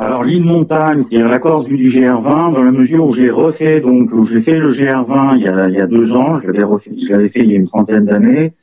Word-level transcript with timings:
Alors 0.00 0.22
l'île 0.22 0.44
montagne, 0.44 1.00
c'est-à-dire 1.00 1.28
la 1.28 1.40
Corse 1.40 1.64
du 1.64 1.74
GR20, 1.74 2.52
dans 2.52 2.62
la 2.62 2.70
mesure 2.70 3.04
où 3.04 3.12
j'ai 3.12 3.30
refait, 3.30 3.80
donc 3.80 4.12
où 4.12 4.24
j'ai 4.24 4.40
fait 4.40 4.56
le 4.56 4.70
GR20 4.70 5.36
il 5.36 5.42
y 5.42 5.48
a, 5.48 5.68
il 5.68 5.74
y 5.74 5.80
a 5.80 5.88
deux 5.88 6.14
ans, 6.14 6.38
je 6.38 6.46
l'avais 6.46 6.62
refait, 6.62 6.92
je 6.96 7.08
l'avais 7.08 7.28
fait 7.28 7.40
il 7.40 7.50
y 7.50 7.54
a 7.54 7.56
une 7.56 7.66
trentaine 7.66 8.04
d'années, 8.04 8.54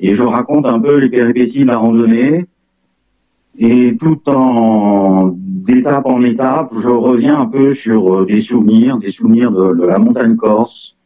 et 0.00 0.12
je 0.12 0.24
raconte 0.24 0.66
un 0.66 0.80
peu 0.80 0.96
les 0.98 1.08
péripéties 1.08 1.60
de 1.60 1.66
la 1.66 1.78
randonnée, 1.78 2.46
et 3.56 3.96
tout 3.96 4.28
en 4.28 5.36
d'étape 5.36 6.06
en 6.06 6.22
étape, 6.22 6.72
je 6.76 6.88
reviens 6.88 7.38
un 7.38 7.46
peu 7.46 7.74
sur 7.74 8.14
euh, 8.14 8.24
des 8.24 8.40
souvenirs, 8.40 8.98
des 8.98 9.12
souvenirs 9.12 9.52
de, 9.52 9.84
la 9.84 9.98
montagne 9.98 10.34
corse, 10.34 10.96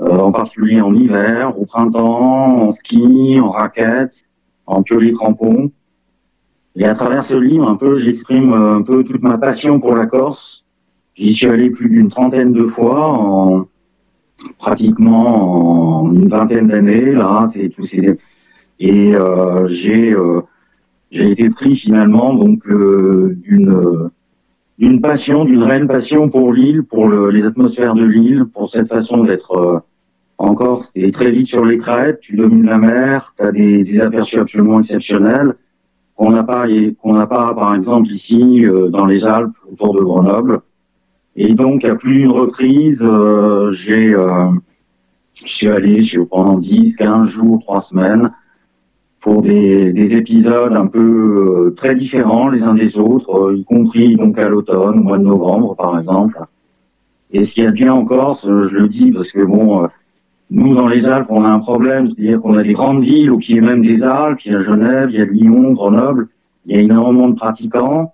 euh, 0.00 0.16
en 0.16 0.30
particulier 0.30 0.80
en 0.80 0.94
hiver, 0.94 1.58
au 1.58 1.64
printemps, 1.64 2.62
en 2.62 2.66
ski, 2.68 3.40
en 3.40 3.48
raquette, 3.48 4.28
en 4.66 4.84
piolet 4.84 5.10
crampon. 5.10 5.72
Et 6.76 6.84
à 6.84 6.94
travers 6.94 7.24
ce 7.24 7.34
livre, 7.34 7.68
un 7.68 7.76
peu, 7.76 7.94
j'exprime 7.96 8.52
euh, 8.52 8.76
un 8.76 8.82
peu 8.82 9.04
toute 9.04 9.22
ma 9.22 9.38
passion 9.38 9.78
pour 9.78 9.94
la 9.94 10.06
Corse. 10.06 10.64
J'y 11.14 11.34
suis 11.34 11.46
allé 11.46 11.70
plus 11.70 11.90
d'une 11.90 12.08
trentaine 12.08 12.52
de 12.52 12.64
fois, 12.64 13.12
en 13.12 13.66
pratiquement 14.58 16.04
en 16.04 16.12
une 16.12 16.28
vingtaine 16.28 16.68
d'années. 16.68 17.12
Là, 17.12 17.48
c'est 17.52 17.68
tout. 17.68 17.82
C'est 17.82 18.18
et 18.80 19.14
euh, 19.14 19.66
j'ai 19.66 20.12
euh, 20.12 20.40
j'ai 21.10 21.30
été 21.30 21.50
pris 21.50 21.76
finalement 21.76 22.34
donc 22.34 22.66
euh, 22.66 23.36
d'une 23.42 24.10
d'une 24.78 25.00
passion, 25.00 25.44
d'une 25.44 25.62
réelle 25.62 25.86
passion 25.86 26.30
pour 26.30 26.52
l'île, 26.52 26.82
pour 26.82 27.06
le, 27.06 27.30
les 27.30 27.44
atmosphères 27.44 27.94
de 27.94 28.04
l'île, 28.04 28.46
pour 28.46 28.70
cette 28.70 28.88
façon 28.88 29.22
d'être 29.22 29.52
euh, 29.52 29.78
en 30.38 30.54
Corse. 30.54 30.90
T'es 30.92 31.10
très 31.10 31.30
vite 31.30 31.46
sur 31.46 31.64
les 31.64 31.76
crêtes, 31.76 32.20
tu 32.20 32.34
domines 32.34 32.64
la 32.64 32.78
mer, 32.78 33.34
tu 33.36 33.44
as 33.44 33.52
des, 33.52 33.82
des 33.82 34.00
aperçus 34.00 34.40
absolument 34.40 34.78
exceptionnels 34.78 35.54
qu'on 36.16 36.30
n'a 36.30 36.44
pas 36.44 36.66
qu'on 37.00 37.14
n'a 37.14 37.26
pas 37.26 37.54
par 37.54 37.74
exemple 37.74 38.08
ici 38.10 38.64
euh, 38.64 38.88
dans 38.88 39.06
les 39.06 39.26
Alpes 39.26 39.56
autour 39.70 39.94
de 39.94 40.00
Grenoble. 40.00 40.60
Et 41.36 41.54
donc 41.54 41.84
à 41.84 41.94
plus 41.94 42.18
d'une 42.18 42.30
reprise, 42.30 43.02
euh, 43.02 43.70
j'ai 43.72 44.14
euh, 44.14 44.50
je 45.44 45.52
suis 45.52 45.68
allé 45.68 46.02
je, 46.02 46.20
pendant 46.20 46.58
10, 46.58 46.96
15 46.96 47.28
jours, 47.28 47.60
3 47.60 47.80
semaines 47.80 48.32
pour 49.20 49.40
des, 49.40 49.92
des 49.92 50.14
épisodes 50.14 50.72
un 50.72 50.86
peu 50.86 51.68
euh, 51.68 51.74
très 51.74 51.94
différents 51.94 52.48
les 52.48 52.62
uns 52.62 52.74
des 52.74 52.98
autres, 52.98 53.48
euh, 53.48 53.56
y 53.56 53.64
compris 53.64 54.16
donc 54.16 54.36
à 54.38 54.48
l'automne, 54.48 54.98
au 54.98 55.02
mois 55.02 55.18
de 55.18 55.24
novembre 55.24 55.74
par 55.76 55.96
exemple. 55.96 56.38
Et 57.30 57.40
ce 57.40 57.52
qui 57.52 57.62
est 57.62 57.70
bien 57.70 57.92
encore, 57.94 58.40
je 58.42 58.76
le 58.76 58.88
dis 58.88 59.10
parce 59.10 59.32
que 59.32 59.42
bon, 59.42 59.88
nous, 60.54 60.74
dans 60.74 60.86
les 60.86 61.08
Alpes, 61.08 61.28
on 61.30 61.44
a 61.44 61.48
un 61.48 61.60
problème, 61.60 62.04
c'est-à-dire 62.04 62.38
qu'on 62.42 62.58
a 62.58 62.62
des 62.62 62.74
grandes 62.74 63.00
villes 63.00 63.30
au 63.30 63.38
pied 63.38 63.58
même 63.62 63.80
des 63.80 64.04
Alpes, 64.04 64.40
il 64.44 64.52
y 64.52 64.54
a 64.54 64.60
Genève, 64.60 65.08
il 65.10 65.18
y 65.18 65.22
a 65.22 65.24
Lyon, 65.24 65.72
Grenoble, 65.72 66.28
il 66.66 66.76
y 66.76 66.78
a 66.78 66.82
énormément 66.82 67.30
de 67.30 67.34
pratiquants. 67.34 68.12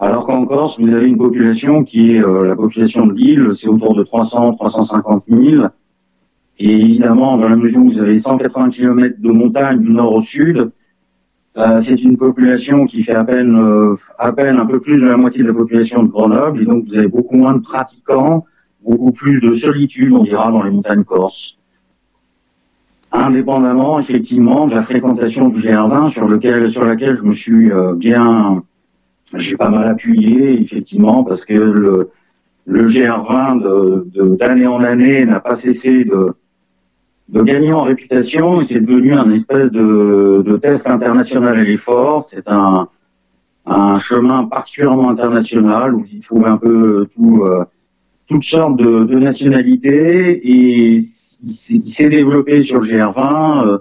Alors 0.00 0.26
qu'en 0.26 0.44
Corse, 0.46 0.80
vous 0.80 0.92
avez 0.92 1.06
une 1.06 1.16
population 1.16 1.84
qui 1.84 2.16
est 2.16 2.20
euh, 2.20 2.44
la 2.44 2.56
population 2.56 3.06
de 3.06 3.12
l'île, 3.12 3.48
c'est 3.52 3.68
autour 3.68 3.94
de 3.94 4.02
300, 4.02 4.54
350 4.54 5.26
000. 5.28 5.66
Et 6.58 6.72
évidemment, 6.72 7.38
dans 7.38 7.48
la 7.48 7.56
mesure 7.56 7.82
où 7.82 7.88
vous 7.88 8.00
avez 8.00 8.14
180 8.14 8.70
km 8.70 9.14
de 9.20 9.30
montagne 9.30 9.78
du 9.78 9.92
nord 9.92 10.14
au 10.14 10.20
sud, 10.20 10.72
euh, 11.56 11.80
c'est 11.80 12.02
une 12.02 12.16
population 12.16 12.86
qui 12.86 13.04
fait 13.04 13.14
à 13.14 13.22
peine, 13.22 13.56
euh, 13.56 13.94
à 14.18 14.32
peine 14.32 14.56
un 14.56 14.66
peu 14.66 14.80
plus 14.80 14.96
de 14.96 15.06
la 15.06 15.16
moitié 15.16 15.42
de 15.42 15.48
la 15.48 15.54
population 15.54 16.02
de 16.02 16.08
Grenoble, 16.08 16.62
et 16.62 16.64
donc 16.64 16.86
vous 16.86 16.96
avez 16.96 17.08
beaucoup 17.08 17.36
moins 17.36 17.54
de 17.54 17.60
pratiquants, 17.60 18.44
beaucoup 18.84 19.12
plus 19.12 19.40
de 19.40 19.50
solitude, 19.50 20.12
on 20.12 20.22
dira, 20.22 20.50
dans 20.50 20.62
les 20.62 20.70
montagnes 20.70 21.04
corses. 21.04 21.56
Indépendamment, 23.12 23.98
effectivement, 23.98 24.68
de 24.68 24.74
la 24.74 24.82
fréquentation 24.82 25.48
du 25.48 25.60
GR20 25.60 26.10
sur 26.10 26.28
lequel, 26.28 26.70
sur 26.70 26.84
laquelle 26.84 27.16
je 27.16 27.22
me 27.22 27.32
suis 27.32 27.72
euh, 27.72 27.94
bien, 27.94 28.62
j'ai 29.34 29.56
pas 29.56 29.68
mal 29.68 29.88
appuyé, 29.88 30.60
effectivement, 30.60 31.24
parce 31.24 31.44
que 31.44 31.54
le, 31.54 32.10
le 32.66 32.86
GR20 32.86 33.62
de, 33.62 34.08
de, 34.14 34.36
d'année 34.36 34.66
en 34.66 34.82
année 34.84 35.24
n'a 35.24 35.40
pas 35.40 35.54
cessé 35.54 36.04
de, 36.04 36.34
de 37.28 37.42
gagner 37.42 37.72
en 37.72 37.82
réputation 37.82 38.60
et 38.60 38.64
c'est 38.64 38.80
devenu 38.80 39.14
un 39.14 39.30
espèce 39.30 39.70
de, 39.70 40.42
de 40.46 40.56
test 40.56 40.86
international 40.86 41.58
à 41.58 41.64
l'effort. 41.64 42.26
C'est 42.28 42.48
un, 42.48 42.88
un 43.66 43.98
chemin 43.98 44.44
particulièrement 44.44 45.10
international 45.10 45.94
où 45.94 46.00
vous 46.00 46.14
y 46.14 46.20
trouvez 46.20 46.48
un 46.48 46.56
peu 46.56 47.08
tout, 47.14 47.42
euh, 47.44 47.64
toutes 48.30 48.44
sortes 48.44 48.76
de, 48.76 49.14
nationalités 49.16 50.30
et 50.48 51.02
il 51.42 51.82
s'est 51.82 52.08
développé 52.08 52.62
sur 52.62 52.78
le 52.78 52.86
GR20 52.86 53.66
euh, 53.66 53.78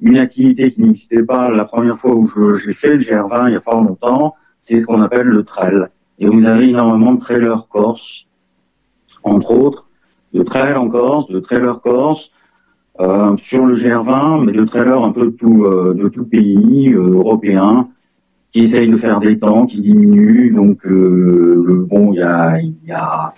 une 0.00 0.18
activité 0.18 0.70
qui 0.70 0.80
n'existait 0.80 1.22
pas 1.22 1.48
la 1.50 1.64
première 1.64 1.96
fois 1.96 2.12
où 2.12 2.28
j'ai 2.58 2.74
fait 2.74 2.94
le 2.94 2.98
GR20 2.98 3.46
il 3.46 3.52
y 3.52 3.56
a 3.56 3.60
fort 3.60 3.80
longtemps, 3.80 4.34
c'est 4.58 4.80
ce 4.80 4.86
qu'on 4.86 5.00
appelle 5.02 5.28
le 5.28 5.44
trail. 5.44 5.86
Et 6.18 6.26
vous 6.26 6.44
avez 6.44 6.68
énormément 6.68 7.12
de 7.14 7.20
trailers 7.20 7.68
corse, 7.68 8.26
entre 9.22 9.52
autres, 9.52 9.88
de 10.34 10.42
trail 10.42 10.74
en 10.74 10.88
Corse, 10.88 11.28
de 11.28 11.38
trailers 11.38 11.80
corse, 11.80 12.32
euh, 12.98 13.36
sur 13.36 13.64
le 13.66 13.76
GR20, 13.76 14.44
mais 14.44 14.52
de 14.52 14.64
trailers 14.64 15.04
un 15.04 15.12
peu 15.12 15.26
de 15.26 15.30
tout, 15.30 15.64
euh, 15.64 16.10
pays 16.28 16.92
européen, 16.92 17.88
qui 18.50 18.60
essayent 18.60 18.90
de 18.90 18.96
faire 18.96 19.20
des 19.20 19.38
temps, 19.38 19.66
qui 19.66 19.80
diminuent. 19.80 20.52
Donc, 20.52 20.80
le, 20.82 21.86
bon, 21.88 22.12
il 22.12 22.18
y 22.18 22.22
a, 22.22 22.58
il 22.58 22.74
y 22.84 22.90
a, 22.92 23.34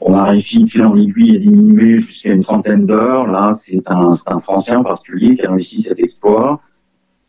on 0.00 0.14
a 0.14 0.24
réussi 0.24 0.64
de 0.64 0.68
fil 0.68 0.84
en 0.84 0.96
aiguille 0.96 1.36
à 1.36 1.38
diminuer 1.38 1.98
jusqu'à 1.98 2.32
une 2.32 2.42
trentaine 2.42 2.86
d'heures. 2.86 3.26
Là, 3.26 3.54
c'est 3.60 3.90
un, 3.90 4.10
un 4.26 4.38
Français 4.38 4.74
en 4.76 4.84
particulier 4.84 5.34
qui 5.34 5.44
a 5.44 5.50
réussi 5.50 5.82
cet 5.82 5.98
exploit. 5.98 6.60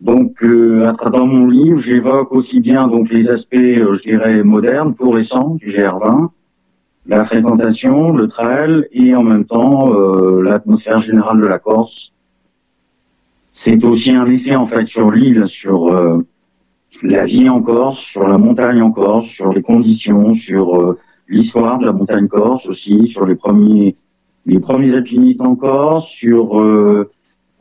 Donc, 0.02 0.42
euh, 0.44 0.92
dans 1.12 1.26
mon 1.26 1.48
livre, 1.48 1.78
j'évoque 1.80 2.32
aussi 2.32 2.62
bien 2.62 2.88
donc 2.88 3.10
les 3.10 3.30
aspects, 3.30 3.56
euh, 3.56 3.94
je 3.96 4.02
dirais, 4.02 4.44
modernes, 4.44 4.96
tout 4.96 5.10
récents 5.10 5.56
du 5.56 5.72
GR20, 5.72 6.30
la 7.06 7.26
fréquentation, 7.26 8.12
le 8.12 8.28
trail 8.28 8.88
et 8.92 9.16
en 9.16 9.24
même 9.24 9.46
temps 9.46 9.94
euh, 9.94 10.42
l'atmosphère 10.42 11.00
générale 11.00 11.42
de 11.42 11.48
la 11.48 11.60
Corse. 11.60 12.14
C'est 13.52 13.84
aussi 13.84 14.12
un 14.12 14.26
essai 14.26 14.56
en 14.56 14.68
fait 14.68 14.86
sur 14.86 15.12
l'île, 15.12 15.46
sur 15.48 15.88
euh, 15.88 16.26
la 17.04 17.26
vie 17.26 17.50
en 17.50 17.62
Corse, 17.62 17.98
sur 17.98 18.28
la 18.28 18.38
montagne 18.38 18.82
en 18.82 18.92
Corse, 18.92 19.26
sur 19.26 19.52
les 19.52 19.62
conditions, 19.62 20.32
sur 20.32 20.80
euh, 20.80 21.00
l'histoire 21.30 21.78
de 21.80 21.86
la 21.86 21.94
montagne 21.94 22.28
corse 22.28 22.68
aussi, 22.68 23.08
sur 23.08 23.26
les 23.26 23.36
premiers 23.36 23.96
les 24.46 24.60
premiers 24.60 24.94
alpinistes 24.96 25.42
en 25.42 25.56
Corse, 25.56 26.08
sur 26.08 26.60
euh, 26.60 27.12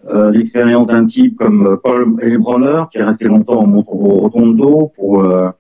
euh, 0.09 0.31
l'expérience 0.31 0.87
d'un 0.87 1.05
type 1.05 1.37
comme 1.37 1.67
euh, 1.67 1.77
Paul 1.77 2.17
Elbronner 2.23 2.85
qui 2.91 2.99
est 2.99 3.03
resté 3.05 3.25
longtemps 3.27 3.67
Mont- 3.67 3.85
au 3.89 4.21
Rotondo 4.23 4.93
pour 4.97 5.23
euh, 5.25 5.51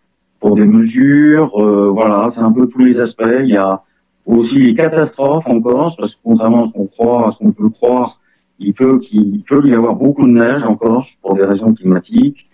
pour 0.40 0.54
des 0.54 0.64
mesures. 0.64 1.52
euh, 1.60 1.90
voilà, 1.90 2.30
c'est 2.30 2.40
un 2.40 2.52
peu 2.52 2.66
tous 2.68 2.82
les 2.84 2.98
aspects. 3.00 3.36
Il 3.40 3.50
y 3.50 3.56
a 3.56 3.82
aussi 4.24 4.58
les 4.60 4.74
catastrophes 4.74 5.46
en 5.46 5.60
Corse 5.60 5.96
parce 5.96 6.14
que 6.14 6.20
contrairement 6.22 6.62
à 6.62 6.66
ce 6.68 6.72
qu'on 6.72 6.86
croit, 6.86 7.28
à 7.28 7.32
ce 7.32 7.38
qu'on 7.38 7.52
peut 7.52 7.68
croire, 7.68 8.20
il 8.60 8.72
peut 8.72 8.98
qu'il 8.98 9.26
il 9.34 9.42
peut 9.42 9.60
y 9.66 9.74
avoir 9.74 9.96
beaucoup 9.96 10.26
de 10.26 10.32
neige 10.32 10.62
en 10.62 10.76
Corse 10.76 11.10
pour 11.20 11.34
des 11.34 11.44
raisons 11.44 11.74
climatiques. 11.74 12.48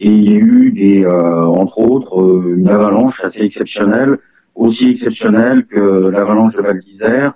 Et 0.00 0.08
il 0.08 0.24
y 0.30 0.34
a 0.34 0.38
eu 0.38 0.72
des, 0.72 1.06
entre 1.06 1.78
autres, 1.78 2.14
une 2.58 2.68
avalanche 2.68 3.20
assez 3.22 3.40
exceptionnelle, 3.42 4.18
aussi 4.54 4.90
exceptionnelle 4.90 5.66
que 5.66 6.08
l'avalanche 6.08 6.54
de 6.54 6.62
Val 6.62 6.78
d'Isère, 6.78 7.34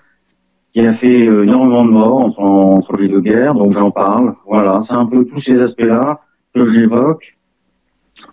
qui 0.72 0.80
a 0.80 0.92
fait 0.92 1.26
euh, 1.26 1.44
énormément 1.44 1.84
de 1.84 1.90
morts 1.90 2.38
entre, 2.38 2.96
les 2.96 3.08
deux 3.08 3.20
guerres, 3.20 3.54
donc 3.54 3.72
j'en 3.72 3.90
parle. 3.90 4.34
Voilà, 4.46 4.80
c'est 4.80 4.94
un 4.94 5.06
peu 5.06 5.24
tous 5.24 5.40
ces 5.40 5.58
aspects-là 5.58 6.20
que 6.54 6.64
j'évoque, 6.66 7.36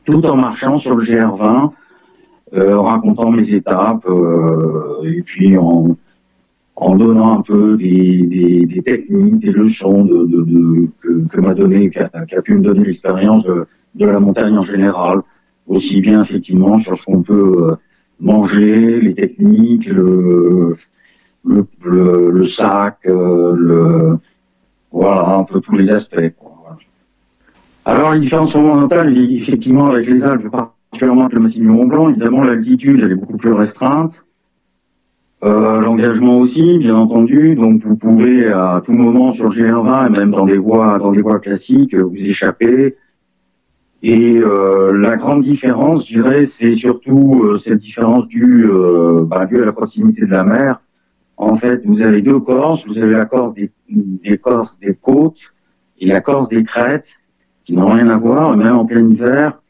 tout 0.06 0.26
en 0.26 0.36
marchant 0.36 0.78
sur 0.78 0.96
le 0.96 1.04
GR20, 1.04 1.72
euh, 2.56 2.80
racontant 2.80 3.32
mes 3.32 3.54
étapes, 3.54 4.06
euh, 4.08 5.04
et 5.04 5.22
puis 5.22 5.58
en, 5.58 5.96
donnant 6.96 7.40
un 7.40 7.42
peu 7.42 7.78
des, 7.78 8.68
techniques, 8.84 9.40
des 9.40 9.52
leçons 9.52 10.06
que, 11.02 11.40
m'a 11.40 11.54
donné, 11.54 11.90
qu'a 11.90 12.42
pu 12.44 12.56
me 12.56 12.62
donner 12.62 12.84
l'expérience 12.84 13.44
de, 13.46 13.66
de 13.96 14.06
la 14.06 14.20
montagne 14.20 14.58
en 14.58 14.62
général, 14.62 15.22
aussi 15.68 16.02
bien 16.02 16.22
effectivement 16.22 16.76
sur 16.76 16.96
ce 16.96 17.06
qu'on 17.06 17.22
peut 17.22 17.70
euh, 17.70 17.76
manger, 18.20 19.02
les 19.02 19.14
techniques, 19.14 19.88
le, 19.88 20.76
le, 21.46 21.66
le, 22.32 22.44
sac, 22.44 23.00
euh, 23.06 23.54
le, 23.58 24.18
voilà, 24.92 25.36
un 25.36 25.44
peu 25.44 25.60
tous 25.60 25.76
les 25.76 25.90
aspects. 25.90 26.30
quoi. 26.38 26.78
Alors, 27.86 28.14
les 28.14 28.20
différences 28.20 28.54
fondamentales, 28.54 29.18
effectivement, 29.18 29.88
avec 29.88 30.08
les 30.08 30.24
Alpes, 30.24 30.50
particulièrement 30.50 31.24
avec 31.24 31.34
le 31.34 31.40
massif 31.42 31.60
du 31.60 31.68
Mont 31.68 31.86
Blanc, 31.86 32.10
évidemment, 32.10 32.44
l'altitude, 32.44 33.02
elle 33.04 33.12
est 33.12 33.16
beaucoup 33.16 33.38
plus 33.38 33.52
restreinte. 33.52 34.24
Euh, 35.44 35.82
L'engagement 35.82 36.38
aussi, 36.38 36.78
bien 36.78 36.96
entendu. 36.96 37.56
Donc, 37.56 37.84
vous 37.84 37.98
pouvez 37.98 38.48
à 38.48 38.82
tout 38.86 38.94
moment 38.94 39.32
sur 39.34 39.50
le 39.50 39.52
GR20 39.52 40.08
et 40.08 40.20
même 40.20 40.32
dans 40.32 40.46
des 40.46 40.58
voies, 40.58 40.98
dans 41.00 41.12
des 41.12 41.22
voies 41.22 41.40
classiques, 41.40 41.94
vous 41.94 42.26
échapper. 42.26 42.96
Et 44.06 44.36
euh, 44.38 44.92
la 44.92 45.16
grande 45.16 45.44
différence, 45.44 46.06
je 46.06 46.16
dirais, 46.16 46.46
c'est 46.46 46.76
surtout 46.76 47.46
euh, 47.46 47.58
cette 47.58 47.78
différence 47.78 48.28
due, 48.28 48.70
euh, 48.70 49.24
bah, 49.26 49.46
due 49.46 49.62
à 49.62 49.66
la 49.66 49.72
proximité 49.72 50.26
de 50.26 50.32
la 50.32 50.44
mer. 50.44 50.82
En 51.38 51.56
fait, 51.56 51.86
vous 51.86 52.02
avez 52.02 52.22
deux 52.22 52.42
Corses. 52.42 52.86
Vous 52.86 52.98
avez 52.98 53.14
la 53.14 53.26
Corse 53.26 53.54
des, 53.54 54.38
Corses 54.38 54.78
des 54.80 54.94
côtes 54.94 55.54
et 56.00 56.06
la 56.06 56.20
Corse 56.20 56.50
des 56.50 56.64
crêtes, 56.64 57.14
qui 57.64 57.74
n'ont 57.74 57.92
rien 57.92 58.10
à 58.10 58.18
voir, 58.18 58.58
même 58.58 58.76
en 58.76 58.86
plein 58.86 59.08
hiver. 59.08 59.62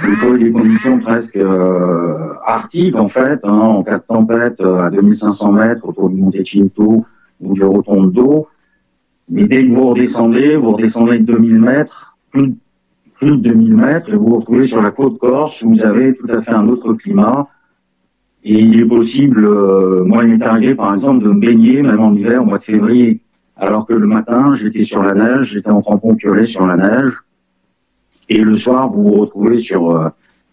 vous 0.00 0.16
trouvez 0.16 0.38
des 0.38 0.52
conditions 0.52 1.00
presque 1.00 1.36
euh, 1.36 2.34
arctiques 2.46 2.94
en 2.94 3.08
fait, 3.08 3.40
hein, 3.44 3.50
en 3.50 3.82
cas 3.82 3.98
de 3.98 4.04
tempête 4.04 4.60
euh, 4.60 4.78
à 4.78 4.90
2500 4.90 5.50
mètres 5.50 5.88
autour 5.88 6.08
du 6.08 6.22
Monte 6.22 6.46
Cinto 6.46 7.04
ou 7.40 7.52
du 7.52 7.64
Rotondo. 7.64 8.46
Mais 9.28 9.42
dès 9.42 9.66
que 9.66 9.72
vous 9.72 9.88
redescendez, 9.88 10.56
vous 10.56 10.70
redescendez 10.70 11.18
de 11.18 11.24
2000 11.24 11.60
mètres, 11.60 12.16
plus, 12.30 12.54
plus 13.22 13.36
de 13.36 13.50
2000 13.50 13.76
mètres, 13.76 14.16
vous 14.16 14.26
vous 14.26 14.36
retrouvez 14.38 14.64
sur 14.64 14.82
la 14.82 14.90
côte 14.90 15.16
corse 15.18 15.62
où 15.62 15.70
vous 15.70 15.84
avez 15.84 16.12
tout 16.16 16.26
à 16.28 16.42
fait 16.42 16.50
un 16.50 16.66
autre 16.66 16.92
climat. 16.94 17.46
Et 18.42 18.58
il 18.58 18.80
est 18.80 18.84
possible, 18.84 19.44
euh, 19.44 20.02
moi 20.04 20.24
il 20.24 20.30
m'est 20.30 20.42
arrivé 20.42 20.74
par 20.74 20.92
exemple 20.92 21.22
de 21.22 21.28
me 21.28 21.38
baigner, 21.38 21.82
même 21.82 22.00
en 22.00 22.12
hiver, 22.12 22.42
au 22.42 22.46
mois 22.46 22.58
de 22.58 22.64
février, 22.64 23.20
alors 23.54 23.86
que 23.86 23.92
le 23.92 24.08
matin 24.08 24.54
j'étais 24.54 24.82
sur 24.82 25.04
la 25.04 25.14
neige, 25.14 25.52
j'étais 25.52 25.70
en 25.70 25.80
crampon 25.80 26.16
piolet 26.16 26.42
sur 26.42 26.66
la 26.66 26.76
neige, 26.76 27.12
et 28.28 28.38
le 28.38 28.54
soir, 28.54 28.90
vous 28.90 29.04
vous 29.04 29.20
retrouvez 29.20 29.58
sur 29.58 29.92
euh, 29.92 30.08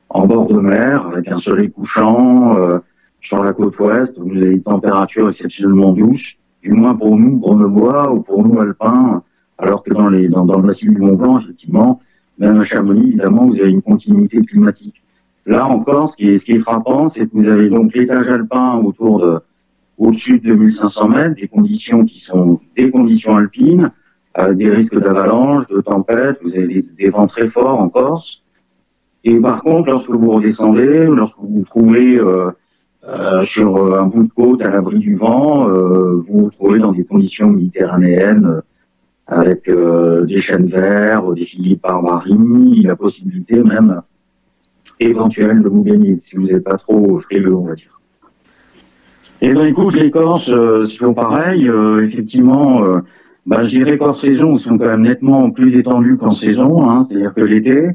en 0.10 0.28
bord 0.28 0.46
de 0.46 0.60
mer 0.60 1.08
avec 1.08 1.28
un 1.28 1.38
soleil 1.38 1.72
couchant 1.72 2.56
euh, 2.56 2.78
sur 3.20 3.44
la 3.44 3.54
côte 3.54 3.80
ouest. 3.80 4.20
Vous 4.20 4.38
avez 4.38 4.52
une 4.52 4.62
température 4.62 5.28
exceptionnellement 5.28 5.94
douce, 5.94 6.36
du 6.62 6.74
moins 6.74 6.94
pour 6.94 7.18
nous 7.18 7.38
grenoblois 7.38 8.12
ou 8.14 8.22
pour 8.22 8.46
nous 8.46 8.60
alpins. 8.60 9.24
Alors 9.58 9.82
que 9.82 9.92
dans 9.92 10.08
les 10.08 10.30
dans, 10.30 10.46
dans 10.46 10.58
le 10.58 10.64
massif 10.68 10.90
du 10.90 11.00
Mont 11.00 11.16
Blanc, 11.16 11.40
effectivement, 11.40 12.00
même 12.40 12.58
à 12.58 12.64
Chamonix, 12.64 13.10
évidemment, 13.10 13.46
vous 13.46 13.60
avez 13.60 13.70
une 13.70 13.82
continuité 13.82 14.42
climatique. 14.42 15.04
Là 15.46 15.68
encore, 15.68 16.10
ce 16.10 16.18
qui 16.18 16.30
est, 16.30 16.40
ce 16.40 16.46
qui 16.46 16.54
est 16.54 16.60
frappant, 16.60 17.10
c'est 17.10 17.26
que 17.26 17.32
vous 17.34 17.48
avez 17.48 17.70
donc 17.70 17.94
l'étage 17.94 18.28
alpin 18.28 18.78
autour 18.78 19.20
de 19.20 19.40
au-dessus 19.98 20.40
de 20.40 20.48
2500 20.48 21.10
mètres, 21.10 21.36
des 21.36 21.48
conditions 21.48 22.06
qui 22.06 22.20
sont 22.20 22.62
des 22.76 22.90
conditions 22.90 23.36
alpines, 23.36 23.92
avec 24.34 24.58
des 24.58 24.70
risques 24.70 24.98
d'avalanche, 24.98 25.68
de 25.68 25.82
tempête, 25.82 26.40
vous 26.42 26.56
avez 26.56 26.82
des, 26.82 27.10
vents 27.10 27.28
très 27.28 27.48
forts 27.48 27.80
en 27.80 27.90
Corse. 27.90 28.42
Et 29.26 29.36
par 29.40 29.62
contre, 29.62 29.90
lorsque 29.90 30.12
vous 30.12 30.32
redescendez, 30.32 31.06
lorsque 31.06 31.38
vous 31.40 31.50
vous 31.50 31.64
trouvez 31.64 32.18
euh, 32.18 32.50
euh, 33.06 33.42
sur 33.42 33.94
un 33.94 34.06
bout 34.06 34.24
de 34.24 34.32
côte 34.32 34.62
à 34.62 34.70
l'abri 34.70 35.00
du 35.00 35.16
vent, 35.16 35.70
euh, 35.70 36.24
vous 36.26 36.46
vous 36.46 36.50
trouvez 36.50 36.80
dans 36.80 36.94
des 36.94 37.04
conditions 37.04 37.50
méditerranéennes 37.50 38.62
avec 39.30 39.70
des 39.70 40.38
chênes 40.40 40.66
verts, 40.66 41.32
des 41.34 41.46
filiers 41.46 41.78
par 41.78 42.02
la 42.02 42.96
possibilité 42.96 43.64
même 43.64 44.02
éventuelle 45.00 45.62
de 45.62 45.70
vous 45.70 45.84
baigner 45.84 46.18
si 46.20 46.36
vous 46.36 46.48
n'êtes 46.48 46.64
pas 46.64 46.78
trop 46.78 47.20
frileux, 47.20 47.56
on 47.56 47.66
va 47.66 47.76
dire. 47.76 48.00
Et 49.42 49.54
ben 49.54 49.66
écoute, 49.66 49.96
les 49.96 50.12
Corses, 50.12 50.52
euh, 50.52 50.86
font 50.98 51.14
pareil, 51.14 51.72
effectivement 52.02 53.02
bah, 53.50 53.64
je 53.64 53.70
dirais 53.70 53.98
qu'en 53.98 54.14
saison, 54.14 54.54
ils 54.54 54.60
sont 54.60 54.78
quand 54.78 54.86
même 54.86 55.02
nettement 55.02 55.50
plus 55.50 55.72
détendus 55.72 56.18
qu'en 56.18 56.30
saison, 56.30 56.88
hein, 56.88 57.04
c'est-à-dire 57.04 57.34
que 57.34 57.42
l'été. 57.42 57.90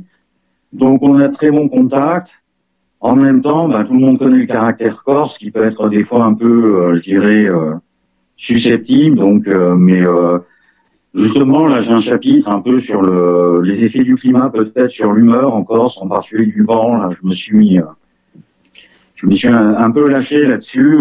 Donc 0.72 1.00
on 1.02 1.20
a 1.20 1.28
très 1.28 1.52
bon 1.52 1.69
contact. 1.69 2.42
En 2.98 3.14
même 3.14 3.40
temps, 3.40 3.69
bah, 3.69 3.84
tout 3.86 3.92
le 3.92 4.00
monde 4.00 4.19
connaît 4.19 4.38
le 4.38 4.46
caractère 4.46 5.04
corse, 5.04 5.38
qui 5.38 5.52
peut 5.52 5.62
être 5.64 5.88
des 5.88 6.02
fois 6.02 6.25
un 6.25 6.34
peu, 6.34 6.46
euh, 6.46 6.94
je 6.96 7.02
dirais, 7.02 7.44
euh, 7.44 7.75
susceptible. 8.36 9.16
Donc, 9.16 9.46
euh, 9.46 9.76
mais 9.76 10.02
justement, 11.14 11.66
là, 11.66 11.81
j'ai 11.81 11.90
un 11.90 12.00
chapitre 12.00 12.49
un 12.49 12.61
peu 12.61 12.81
sur 12.81 13.02
le, 13.02 13.61
les 13.62 13.84
effets 13.84 14.02
du 14.02 14.16
climat, 14.16 14.50
peut-être 14.50 14.90
sur 14.90 15.12
l'humeur 15.12 15.55
en 15.55 15.64
Corse, 15.64 15.99
en 15.99 16.08
particulier 16.08 16.46
du 16.46 16.62
vent. 16.62 16.96
Là, 16.96 17.11
je 17.11 17.26
me 17.26 17.32
suis, 17.32 17.81
je 19.14 19.26
me 19.26 19.31
suis 19.31 19.49
un, 19.49 19.90
peu 19.90 20.08
lâché 20.08 20.44
là-dessus. 20.44 20.99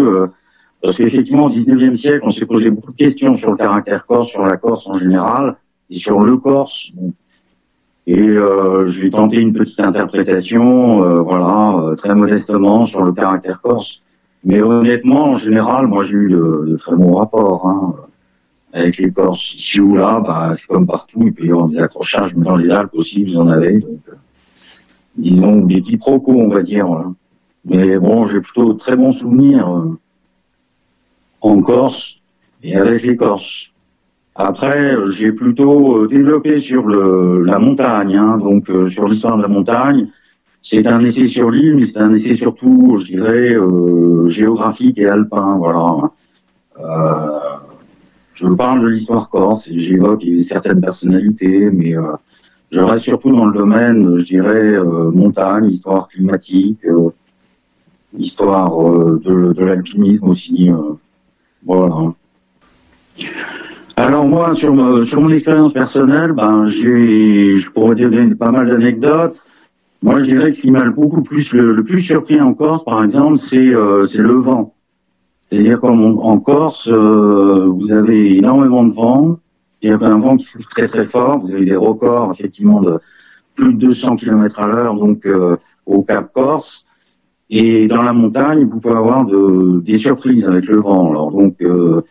Parce 0.82 0.96
qu'effectivement, 0.98 1.46
au 1.46 1.50
19e 1.50 1.94
siècle, 1.94 2.20
on 2.24 2.30
s'est 2.30 2.46
posé 2.46 2.70
beaucoup 2.70 2.92
de 2.92 2.96
questions 2.96 3.34
sur 3.34 3.50
le 3.50 3.56
caractère 3.56 4.06
corse, 4.06 4.28
sur 4.28 4.44
la 4.44 4.56
Corse 4.56 4.86
en 4.86 4.98
général, 4.98 5.56
et 5.90 5.94
sur 5.94 6.20
le 6.20 6.36
Corse. 6.36 6.92
Et 8.06 8.18
euh, 8.18 8.86
j'ai 8.86 9.08
tenté 9.10 9.36
une 9.36 9.54
petite 9.54 9.80
interprétation, 9.80 11.02
euh, 11.04 11.20
voilà, 11.20 11.78
euh, 11.78 11.94
très 11.94 12.14
modestement 12.14 12.84
sur 12.84 13.02
le 13.02 13.12
caractère 13.12 13.62
corse. 13.62 14.02
Mais 14.44 14.60
honnêtement, 14.60 15.30
en 15.30 15.34
général, 15.36 15.86
moi 15.86 16.04
j'ai 16.04 16.12
eu 16.12 16.28
de, 16.28 16.76
très 16.78 16.94
bons 16.94 17.14
rapports 17.14 17.66
hein, 17.66 17.94
avec 18.74 18.98
les 18.98 19.10
Corses. 19.10 19.54
Ici 19.54 19.80
ou 19.80 19.96
là, 19.96 20.20
bah, 20.20 20.50
c'est 20.52 20.66
comme 20.66 20.86
partout, 20.86 21.22
il 21.24 21.32
peut 21.32 21.46
y 21.46 21.50
avoir 21.50 21.66
des 21.66 21.78
accrochages, 21.78 22.34
mais 22.34 22.44
dans 22.44 22.56
les 22.56 22.70
Alpes 22.70 22.94
aussi, 22.94 23.24
vous 23.24 23.38
en 23.38 23.46
avez. 23.46 23.78
Donc, 23.78 24.00
euh, 24.08 24.16
disons 25.16 25.60
des 25.60 25.80
quiproquos, 25.80 26.32
on 26.32 26.48
va 26.48 26.62
dire. 26.62 26.86
Mais 27.64 27.98
bon, 27.98 28.26
j'ai 28.28 28.40
plutôt 28.40 28.74
très 28.74 28.96
bons 28.96 29.12
souvenirs 29.12 29.70
euh, 29.70 29.98
en 31.40 31.62
Corse 31.62 32.18
et 32.62 32.76
avec 32.76 33.02
les 33.02 33.16
Corses. 33.16 33.70
Après, 34.34 34.96
j'ai 35.12 35.30
plutôt 35.30 36.02
euh, 36.02 36.08
développé 36.08 36.58
sur 36.58 36.86
le, 36.86 37.44
la 37.44 37.60
montagne, 37.60 38.16
hein, 38.16 38.38
donc 38.38 38.68
euh, 38.68 38.86
sur 38.86 39.06
l'histoire 39.06 39.36
de 39.36 39.42
la 39.42 39.48
montagne. 39.48 40.08
C'est 40.60 40.86
un 40.88 40.98
essai 41.00 41.28
sur 41.28 41.50
l'île, 41.50 41.76
mais 41.76 41.82
c'est 41.82 41.98
un 41.98 42.12
essai 42.12 42.34
surtout, 42.34 42.96
je 42.98 43.04
dirais, 43.04 43.54
euh, 43.54 44.28
géographique 44.28 44.98
et 44.98 45.06
alpin. 45.06 45.56
Voilà. 45.58 46.10
Euh, 48.42 48.48
je 48.50 48.54
parle 48.54 48.82
de 48.82 48.88
l'histoire 48.88 49.28
corse 49.28 49.68
et 49.68 49.78
j'évoque 49.78 50.24
certaines 50.38 50.80
personnalités, 50.80 51.70
mais 51.70 51.94
je 52.70 52.80
reste 52.80 53.04
surtout 53.04 53.30
dans 53.30 53.46
le 53.46 53.52
domaine, 53.52 54.18
je 54.18 54.24
dirais, 54.24 54.78
montagne, 55.12 55.66
histoire 55.66 56.08
climatique, 56.08 56.86
histoire 58.18 58.70
de, 59.20 59.52
de 59.52 59.64
l'alpinisme 59.64 60.28
aussi. 60.28 60.70
Voilà. 61.64 62.12
Alors 63.96 64.26
moi, 64.26 64.54
sur, 64.54 65.06
sur 65.06 65.20
mon 65.20 65.30
expérience 65.30 65.72
personnelle, 65.72 66.32
ben 66.32 66.64
j'ai, 66.66 67.56
je 67.56 67.70
pourrais 67.70 67.94
dire 67.94 68.10
pas 68.36 68.50
mal 68.50 68.68
d'anecdotes. 68.68 69.44
Moi, 70.04 70.18
je 70.18 70.24
dirais 70.24 70.50
que 70.50 70.56
ce 70.56 70.60
qui 70.60 70.70
m'a 70.70 70.84
beaucoup 70.90 71.22
plus 71.22 71.54
le, 71.54 71.82
plus 71.82 72.02
surpris 72.02 72.38
en 72.38 72.52
Corse, 72.52 72.84
par 72.84 73.02
exemple, 73.02 73.38
c'est 73.38 73.68
euh, 73.68 74.02
c'est 74.02 74.20
le 74.20 74.34
vent. 74.34 74.73
C'est-à-dire 75.50 75.80
qu'en 75.80 75.98
en 75.98 76.38
Corse, 76.38 76.88
euh, 76.90 77.66
vous 77.66 77.92
avez 77.92 78.36
énormément 78.36 78.84
de 78.84 78.92
vent. 78.92 79.38
C'est-à-dire 79.80 80.06
un 80.06 80.18
vent 80.18 80.36
qui 80.36 80.46
souffle 80.46 80.68
très 80.68 80.88
très 80.88 81.04
fort. 81.04 81.38
Vous 81.38 81.52
avez 81.52 81.64
des 81.64 81.76
records 81.76 82.30
effectivement 82.32 82.80
de 82.80 82.98
plus 83.54 83.74
de 83.74 83.78
200 83.78 84.16
km 84.16 84.60
à 84.60 84.66
l'heure, 84.66 84.94
donc 84.94 85.26
euh, 85.26 85.56
au 85.86 86.02
Cap 86.02 86.32
Corse. 86.32 86.86
Et 87.50 87.86
dans 87.86 88.02
la 88.02 88.12
montagne, 88.12 88.64
vous 88.64 88.80
pouvez 88.80 88.96
avoir 88.96 89.24
de, 89.26 89.80
des 89.80 89.98
surprises 89.98 90.48
avec 90.48 90.66
le 90.66 90.80
vent. 90.80 91.10
Alors 91.10 91.30
donc, 91.30 91.60
euh, 91.60 92.02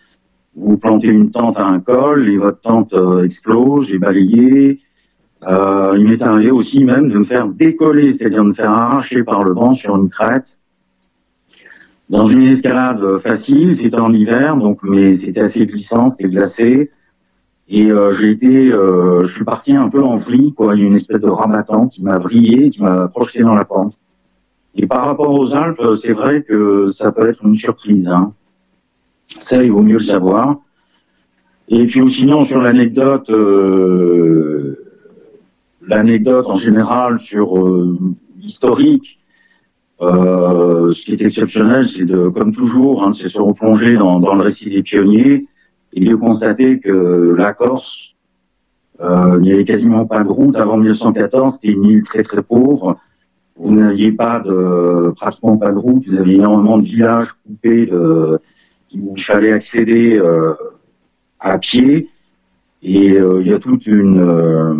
vous 0.56 0.78
plantez 0.78 1.08
une 1.08 1.32
tente 1.32 1.58
à 1.58 1.66
un 1.66 1.80
col 1.80 2.30
et 2.30 2.38
votre 2.38 2.62
tente 2.62 2.94
euh, 2.94 3.24
explose, 3.24 3.92
est 3.92 3.98
balayée. 3.98 4.80
Euh, 5.48 5.96
il 5.98 6.08
m'est 6.08 6.22
arrivé 6.22 6.52
aussi 6.52 6.84
même 6.84 7.10
de 7.10 7.18
me 7.18 7.24
faire 7.24 7.48
décoller, 7.48 8.14
c'est-à-dire 8.14 8.44
de 8.44 8.50
me 8.50 8.54
faire 8.54 8.72
arracher 8.72 9.24
par 9.24 9.44
le 9.44 9.54
vent 9.54 9.72
sur 9.72 9.96
une 9.98 10.10
crête. 10.10 10.60
Dans 12.10 12.28
une 12.28 12.44
escalade 12.44 13.18
facile, 13.20 13.76
c'était 13.76 14.00
en 14.00 14.14
hiver, 14.14 14.58
donc 14.58 14.80
mais 14.84 15.16
c'était 15.16 15.42
assez 15.42 15.66
glissant, 15.66 16.08
c'était 16.08 16.30
glacé. 16.30 16.92
Et 17.70 17.90
euh, 17.90 18.14
j'ai 18.14 18.32
été, 18.32 18.72
euh, 18.72 19.24
je 19.24 19.34
suis 19.34 19.46
parti 19.46 19.76
un 19.76 19.90
peu 19.90 20.04
en 20.04 20.16
vrille, 20.16 20.54
quoi. 20.54 20.76
Il 20.76 20.82
y 20.82 20.84
a 20.84 20.88
une 20.88 20.96
espèce 20.96 21.22
de 21.22 21.30
rabattant 21.30 21.88
qui 21.88 22.04
m'a 22.04 22.18
vrillé, 22.18 22.70
qui 22.70 22.82
m'a 22.82 23.08
projeté 23.08 23.42
dans 23.42 23.56
la 23.56 23.66
pente. 23.66 23.98
Et 24.76 24.86
par 24.86 25.06
rapport 25.06 25.32
aux 25.32 25.56
Alpes, 25.56 25.82
c'est 26.02 26.14
vrai 26.14 26.44
que 26.44 26.92
ça 26.92 27.12
peut 27.12 27.30
être 27.30 27.46
une 27.46 27.56
surprise. 27.56 28.08
Hein. 28.08 28.34
Ça, 29.40 29.64
il 29.64 29.72
vaut 29.72 29.82
mieux 29.82 29.94
le 29.94 30.00
savoir. 30.00 30.58
Et 31.70 31.86
puis 31.86 32.10
sinon, 32.10 32.44
sur 32.44 32.62
l'anecdote, 32.62 33.30
euh, 33.30 34.78
l'anecdote 35.82 36.48
en 36.48 36.56
général 36.56 37.20
sur 37.20 37.58
euh, 37.58 37.98
historique, 38.42 39.20
euh, 40.02 40.90
ce 40.90 41.06
qui 41.06 41.14
est 41.14 41.22
exceptionnel, 41.22 41.86
c'est 41.86 42.06
de, 42.06 42.30
comme 42.30 42.54
toujours, 42.54 43.04
hein, 43.04 43.14
c'est 43.14 43.30
se 43.30 43.42
replonger 43.42 43.96
dans, 43.96 44.20
dans, 44.20 44.36
le 44.36 44.44
récit 44.44 44.70
des 44.70 44.84
pionniers. 44.84 45.46
Et 45.96 46.06
de 46.06 46.16
constater 46.16 46.80
que 46.80 47.36
la 47.38 47.54
Corse, 47.54 48.16
euh, 49.00 49.38
il 49.38 49.44
n'y 49.44 49.54
avait 49.54 49.64
quasiment 49.64 50.06
pas 50.06 50.24
de 50.24 50.30
route 50.30 50.56
avant 50.56 50.78
1914, 50.78 51.54
c'était 51.54 51.74
une 51.74 51.86
île 51.86 52.04
très 52.04 52.24
très 52.24 52.42
pauvre. 52.42 52.98
Vous 53.56 53.72
n'aviez 53.72 54.12
pas 54.12 54.40
de, 54.40 55.14
pratiquement 55.16 55.58
pas 55.58 55.72
de 55.72 55.78
route, 55.78 56.04
vous 56.08 56.16
aviez 56.16 56.36
énormément 56.36 56.80
de 56.80 56.84
villages 56.84 57.36
coupés 57.46 57.86
de, 57.86 58.40
où 58.96 59.14
il 59.16 59.24
fallait 59.24 59.52
accéder 59.52 60.18
euh, 60.18 60.54
à 61.40 61.58
pied. 61.60 62.10
Et 62.82 63.12
euh, 63.12 63.42
il 63.42 63.48
y 63.48 63.54
a 63.54 63.60
toute 63.60 63.86
une, 63.88 64.20
euh, 64.20 64.74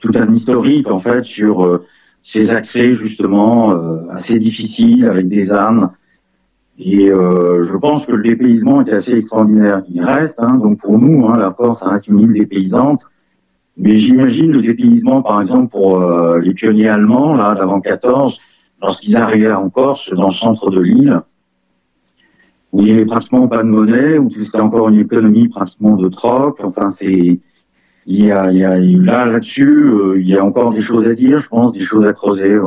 tout 0.00 0.12
un 0.14 0.32
historique 0.32 0.90
en 0.90 0.98
fait 0.98 1.24
sur 1.24 1.80
ces 2.26 2.50
accès 2.50 2.94
justement 2.94 3.76
assez 4.08 4.38
difficiles 4.38 5.04
avec 5.04 5.28
des 5.28 5.52
ânes. 5.52 5.90
Et 6.78 7.08
je 7.08 7.76
pense 7.76 8.06
que 8.06 8.12
le 8.12 8.22
dépaysement 8.22 8.80
était 8.80 8.94
assez 8.94 9.12
extraordinaire. 9.12 9.82
Il 9.90 10.02
reste, 10.02 10.40
hein, 10.40 10.54
donc 10.54 10.80
pour 10.80 10.98
nous, 10.98 11.26
hein, 11.28 11.36
la 11.36 11.50
Corse 11.50 11.82
reste 11.82 12.08
une 12.08 12.20
île 12.20 12.32
dépaysante. 12.32 13.04
Mais 13.76 13.96
j'imagine 13.96 14.52
le 14.52 14.60
dépaysement, 14.60 15.22
par 15.22 15.40
exemple, 15.40 15.68
pour 15.68 16.00
euh, 16.00 16.38
les 16.38 16.54
pionniers 16.54 16.88
allemands, 16.88 17.34
là, 17.34 17.54
d'avant 17.54 17.80
14, 17.80 18.40
lorsqu'ils 18.80 19.16
arrivaient 19.16 19.52
en 19.52 19.68
Corse, 19.68 20.12
dans 20.14 20.28
le 20.28 20.32
centre 20.32 20.70
de 20.70 20.80
l'île, 20.80 21.20
où 22.72 22.80
il 22.80 22.84
n'y 22.86 22.92
avait 22.92 23.06
pratiquement 23.06 23.48
pas 23.48 23.58
de 23.58 23.68
monnaie, 23.68 24.18
où 24.18 24.30
c'était 24.30 24.60
encore 24.60 24.88
une 24.88 25.00
économie 25.00 25.48
pratiquement 25.48 25.96
de 25.96 26.08
troc. 26.08 26.60
Enfin, 26.62 26.88
c'est 26.88 27.40
il 28.06 28.24
y 28.24 28.30
a, 28.30 28.50
il 28.50 28.58
y 28.58 28.64
a 28.64 28.78
là 28.78 29.26
là-dessus, 29.26 29.92
il 30.16 30.28
y 30.28 30.36
a 30.36 30.44
encore 30.44 30.72
des 30.72 30.82
choses 30.82 31.06
à 31.08 31.14
dire, 31.14 31.38
je 31.38 31.48
pense, 31.48 31.72
des 31.72 31.80
choses 31.80 32.04
à 32.06 32.12
creuser. 32.12 32.58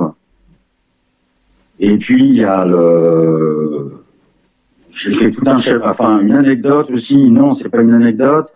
Et 1.80 1.98
puis 1.98 2.24
il 2.24 2.36
y 2.36 2.44
a 2.44 2.66
le, 2.66 3.92
j'ai 4.98 5.12
fait 5.12 5.32
tout 5.32 5.44
un 5.46 5.60
chef, 5.60 5.82
enfin 5.84 6.20
une 6.22 6.34
anecdote 6.34 6.90
aussi. 6.90 7.30
Non, 7.30 7.54
c'est 7.54 7.70
pas 7.70 7.82
une 7.82 7.94
anecdote, 7.94 8.48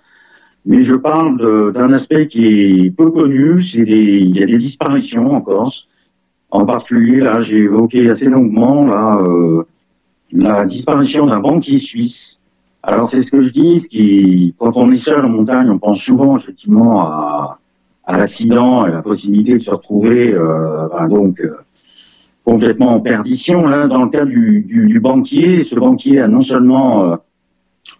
mais 0.65 0.83
je 0.83 0.95
parle 0.95 1.71
d'un 1.71 1.93
aspect 1.93 2.27
qui 2.27 2.47
est 2.47 2.91
peu 2.95 3.11
connu. 3.11 3.61
C'est 3.61 3.81
il 3.81 4.35
y 4.35 4.43
a 4.43 4.45
des 4.47 4.57
disparitions 4.57 5.31
en 5.35 5.41
Corse. 5.41 5.88
En 6.50 6.65
particulier, 6.65 7.21
là, 7.21 7.39
j'ai 7.39 7.59
évoqué 7.59 8.09
assez 8.09 8.25
longuement 8.25 8.85
là 8.85 9.19
euh, 9.21 9.63
la 10.33 10.65
disparition 10.65 11.25
d'un 11.27 11.39
banquier 11.39 11.77
suisse. 11.77 12.39
Alors 12.83 13.07
c'est 13.09 13.21
ce 13.21 13.31
que 13.31 13.41
je 13.41 13.50
dis, 13.50 13.88
qui, 13.88 14.55
quand 14.57 14.75
on 14.75 14.91
est 14.91 14.95
seul 14.95 15.23
en 15.23 15.29
montagne, 15.29 15.69
on 15.69 15.77
pense 15.77 16.01
souvent 16.01 16.35
effectivement 16.35 17.01
à, 17.01 17.59
à 18.05 18.17
l'accident 18.17 18.88
et 18.88 18.91
la 18.91 19.03
possibilité 19.03 19.53
de 19.53 19.59
se 19.59 19.69
retrouver 19.69 20.33
euh, 20.33 20.88
ben, 20.89 21.07
donc 21.07 21.39
euh, 21.41 21.57
complètement 22.43 22.95
en 22.95 23.00
perdition. 23.00 23.67
Là, 23.67 23.88
dans 23.88 24.03
le 24.03 24.09
cas 24.09 24.25
du, 24.25 24.61
du, 24.67 24.88
du 24.88 25.00
banquier, 25.00 25.63
ce 25.63 25.75
banquier 25.75 26.19
a 26.21 26.27
non 26.27 26.41
seulement 26.41 27.11
euh, 27.11 27.15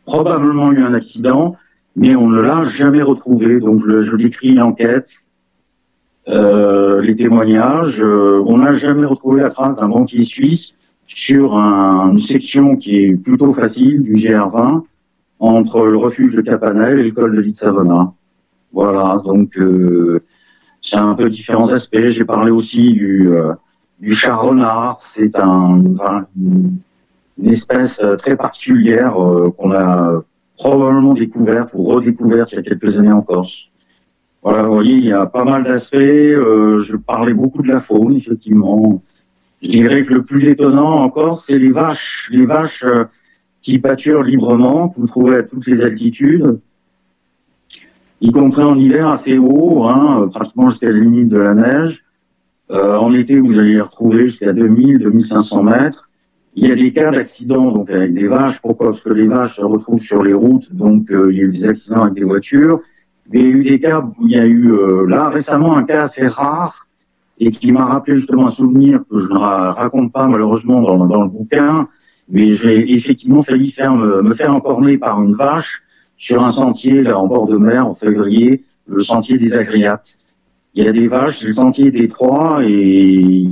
probablement 0.06 0.72
eu 0.72 0.84
un 0.84 0.96
accident, 0.96 1.56
mais 1.96 2.16
on 2.16 2.28
ne 2.28 2.42
l'a 2.42 2.64
jamais 2.64 3.04
retrouvé. 3.04 3.60
Donc 3.60 3.82
je, 3.86 4.02
je 4.02 4.16
décris 4.16 4.56
l'enquête, 4.56 5.12
euh, 6.28 7.02
les 7.02 7.16
témoignages. 7.16 8.02
Euh, 8.02 8.44
on 8.48 8.58
n'a 8.58 8.74
jamais 8.74 9.06
retrouvé 9.06 9.42
la 9.42 9.52
trace 9.52 9.76
d'un 9.76 9.90
banquier 9.90 10.26
suisse 10.26 10.74
sur 11.16 11.58
un, 11.58 12.12
une 12.12 12.20
section 12.20 12.76
qui 12.76 12.98
est 12.98 13.16
plutôt 13.16 13.54
facile 13.54 14.02
du 14.02 14.14
GR20 14.14 14.84
entre 15.40 15.86
le 15.86 15.98
refuge 15.98 16.36
de 16.36 16.42
Capanel 16.42 17.00
et 17.00 17.04
l'école 17.04 17.36
de 17.36 17.54
Savona. 17.54 18.14
Voilà, 18.74 19.22
donc 19.26 19.58
euh, 19.58 20.24
c'est 20.82 20.98
un 20.98 21.14
peu 21.16 21.30
différents 21.30 21.72
aspects. 21.72 22.08
J'ai 22.08 22.26
parlé 22.26 22.52
aussi 22.52 22.94
du 22.94 23.30
du 24.02 24.16
chat 24.16 24.36
renard. 24.36 25.00
C'est 25.00 25.38
un, 25.38 25.84
une, 26.38 26.80
espèce 27.44 28.02
euh, 28.04 28.16
très 28.18 28.36
particulière 28.36 29.22
euh, 29.22 29.52
qu'on 29.52 29.72
a 29.72 30.22
probablement 30.58 31.14
découverte 31.14 31.72
ou 31.74 31.84
redécouverte 31.84 32.52
il 32.52 32.56
y 32.56 32.60
a 32.60 32.62
quelques 32.62 33.00
années 33.00 33.12
en 33.12 33.22
Corse. 33.22 33.70
Voilà, 34.44 34.64
vous 34.64 34.74
voyez, 34.74 34.96
il 34.96 35.06
y 35.06 35.14
a 35.14 35.26
pas 35.28 35.44
mal 35.44 35.64
d'aspects. 35.64 35.96
Euh, 35.96 36.80
je 36.80 36.98
parlais 36.98 37.34
beaucoup 37.34 37.62
de 37.62 37.68
la 37.68 37.80
faune, 37.80 38.16
effectivement. 38.16 39.02
Je 39.62 39.70
dirais 39.70 40.04
que 40.04 40.14
le 40.14 40.24
plus 40.24 40.48
étonnant 40.48 41.02
encore, 41.04 41.42
c'est 41.42 41.60
les 41.60 41.72
vaches. 41.72 42.30
Les 42.32 42.46
vaches 42.46 42.84
qui 43.62 43.78
pâturent 43.80 44.24
librement, 44.24 44.90
que 44.90 45.00
vous 45.00 45.08
trouvez 45.08 45.38
à 45.38 45.44
toutes 45.44 45.68
les 45.68 45.82
altitudes, 45.82 46.60
y 48.22 48.32
compris 48.32 48.64
en 48.64 48.78
hiver 48.78 49.08
assez 49.08 49.38
haut, 49.38 49.84
hein, 49.86 50.30
pratiquement 50.32 50.70
jusqu'à 50.70 50.90
la 50.90 51.00
limite 51.00 51.28
de 51.28 51.38
la 51.38 51.54
neige. 51.54 52.04
Euh, 52.70 52.96
en 52.96 53.14
été, 53.14 53.40
vous 53.40 53.58
allez 53.60 53.74
les 53.74 53.82
retrouver 53.82 54.28
jusqu'à 54.28 54.54
2000, 54.54 55.00
2500 55.00 55.64
mètres. 55.64 56.10
Il 56.56 56.68
y 56.68 56.72
a 56.72 56.76
des 56.76 56.92
cas 56.92 57.12
d'accidents 57.12 57.72
donc 57.72 57.90
avec 57.90 58.14
des 58.14 58.28
vaches. 58.28 58.62
Pourquoi? 58.62 58.88
Parce 58.88 59.02
que 59.02 59.10
les 59.10 59.28
vaches 59.28 59.58
se 59.58 59.66
retrouvent 59.66 60.02
sur 60.02 60.24
les 60.24 60.34
routes, 60.34 60.74
donc 60.74 61.12
euh, 61.12 61.32
il 61.32 61.38
y 61.38 61.42
a 61.42 61.44
eu 61.44 61.52
des 61.52 61.66
accidents 61.66 62.04
avec 62.04 62.14
des 62.14 62.24
voitures. 62.24 62.80
Mais 63.32 63.40
il 63.40 63.46
y 63.46 63.48
a 63.48 63.56
eu 63.56 63.64
des 63.64 63.80
cas 63.80 64.04
il 64.22 64.32
y 64.32 64.38
a 64.38 64.46
eu 64.46 64.72
euh, 64.72 65.06
là 65.08 65.30
récemment 65.30 65.76
un 65.78 65.84
cas 65.84 66.04
assez 66.04 66.28
rare 66.28 66.88
et 67.42 67.52
qui 67.52 67.74
m'a 67.74 67.86
rappelé 67.86 68.16
justement 68.16 68.48
un 68.48 68.52
souvenir 68.52 69.02
que 69.10 69.18
je 69.18 69.28
ne 69.28 69.38
raconte 69.38 70.14
pas 70.14 70.28
malheureusement 70.28 70.82
dans, 70.82 71.24
le 71.24 71.30
bouquin, 71.30 71.90
mais 72.30 72.54
j'ai 72.54 72.94
effectivement 72.94 73.44
failli 73.44 73.72
faire 73.72 73.94
me, 73.94 74.34
faire 74.34 74.56
encorner 74.56 74.98
par 74.98 75.22
une 75.22 75.34
vache 75.34 75.82
sur 76.16 76.42
un 76.42 76.52
sentier 76.52 77.02
là 77.02 77.20
en 77.20 77.28
bord 77.28 77.48
de 77.48 77.58
mer 77.58 77.86
en 77.86 77.96
février, 77.96 78.64
le 78.88 79.00
sentier 79.04 79.38
des 79.38 79.54
Agriates 79.54 80.20
il 80.74 80.86
y 80.86 80.88
a 80.88 80.92
des 80.92 81.08
vaches, 81.08 81.44
le 81.44 81.52
sentier 81.52 81.88
est 81.88 81.96
étroit 81.96 82.62
et 82.64 83.44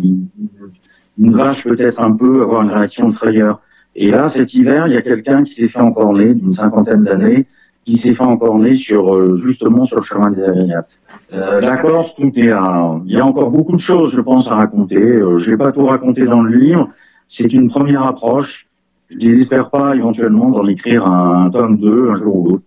une 1.19 1.33
vache 1.33 1.63
peut 1.63 1.75
être 1.79 1.99
un 1.99 2.13
peu 2.13 2.43
avoir 2.43 2.61
une 2.61 2.69
réaction 2.69 3.07
de 3.07 3.13
frayeur. 3.13 3.61
Et 3.95 4.09
là, 4.09 4.25
cet 4.29 4.53
hiver, 4.53 4.87
il 4.87 4.93
y 4.93 4.97
a 4.97 5.01
quelqu'un 5.01 5.43
qui 5.43 5.53
s'est 5.53 5.67
fait 5.67 5.81
encorner 5.81 6.33
d'une 6.33 6.53
cinquantaine 6.53 7.03
d'années, 7.03 7.45
qui 7.89 7.97
s'est 7.97 8.13
fait 8.13 8.23
encorner 8.23 8.75
sur 8.75 9.15
euh, 9.15 9.35
justement 9.35 9.83
sur 9.83 9.97
le 9.97 10.03
chemin 10.03 10.29
des 10.29 10.43
Avignates. 10.43 11.01
Euh, 11.33 11.59
la 11.59 11.77
Corse, 11.77 12.13
tout 12.13 12.31
est 12.35 12.51
à... 12.51 12.99
Il 13.05 13.13
y 13.13 13.19
a 13.19 13.25
encore 13.25 13.49
beaucoup 13.49 13.75
de 13.75 13.81
choses, 13.81 14.13
je 14.13 14.21
pense, 14.21 14.47
à 14.47 14.55
raconter. 14.55 15.01
Euh, 15.01 15.37
je 15.39 15.49
vais 15.49 15.57
pas 15.57 15.71
tout 15.71 15.85
raconter 15.85 16.25
dans 16.25 16.41
le 16.41 16.55
livre. 16.55 16.89
C'est 17.27 17.51
une 17.51 17.67
première 17.67 18.03
approche. 18.03 18.67
Je 19.09 19.17
désespère 19.17 19.71
pas 19.71 19.95
éventuellement 19.95 20.49
d'en 20.51 20.67
écrire 20.67 21.07
un, 21.07 21.45
un 21.45 21.49
tome 21.49 21.77
2 21.77 22.11
un 22.11 22.13
jour 22.13 22.35
ou 22.35 22.49
l'autre. 22.49 22.63